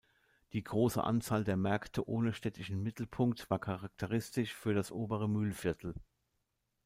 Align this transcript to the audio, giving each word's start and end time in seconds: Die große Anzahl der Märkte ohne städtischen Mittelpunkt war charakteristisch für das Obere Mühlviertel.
Die 0.53 0.63
große 0.63 1.03
Anzahl 1.03 1.43
der 1.43 1.57
Märkte 1.57 2.09
ohne 2.09 2.33
städtischen 2.33 2.81
Mittelpunkt 2.81 3.51
war 3.51 3.59
charakteristisch 3.59 4.51
für 4.51 4.73
das 4.73 4.91
Obere 4.91 5.29
Mühlviertel. 5.29 5.93